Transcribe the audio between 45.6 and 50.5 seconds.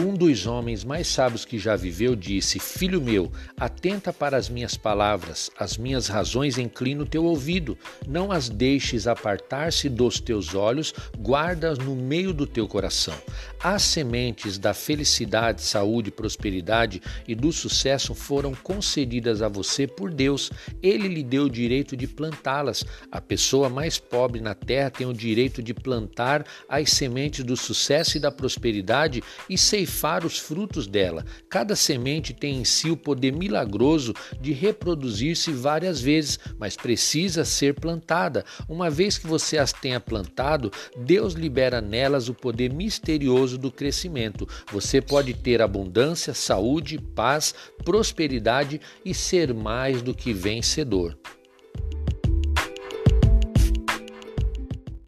abundância, saúde, paz, prosperidade e ser mais do que